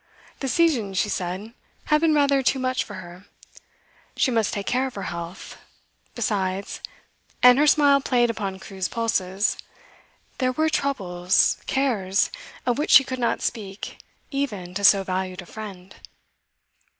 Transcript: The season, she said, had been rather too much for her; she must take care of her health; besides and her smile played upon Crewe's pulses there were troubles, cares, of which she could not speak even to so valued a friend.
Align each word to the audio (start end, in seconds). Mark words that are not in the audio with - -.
The 0.39 0.47
season, 0.47 0.95
she 0.95 1.09
said, 1.09 1.53
had 1.85 2.01
been 2.01 2.15
rather 2.15 2.41
too 2.41 2.57
much 2.57 2.83
for 2.83 2.95
her; 2.95 3.27
she 4.17 4.31
must 4.31 4.51
take 4.51 4.65
care 4.65 4.87
of 4.87 4.95
her 4.95 5.03
health; 5.13 5.59
besides 6.15 6.81
and 7.43 7.59
her 7.59 7.67
smile 7.67 8.01
played 8.01 8.31
upon 8.31 8.57
Crewe's 8.57 8.87
pulses 8.87 9.57
there 10.39 10.53
were 10.53 10.69
troubles, 10.69 11.57
cares, 11.67 12.31
of 12.65 12.79
which 12.79 12.89
she 12.89 13.03
could 13.03 13.19
not 13.19 13.43
speak 13.43 13.99
even 14.31 14.73
to 14.73 14.83
so 14.83 15.03
valued 15.03 15.43
a 15.43 15.45
friend. 15.45 15.95